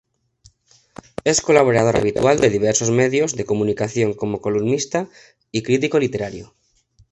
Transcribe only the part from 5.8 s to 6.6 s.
literario.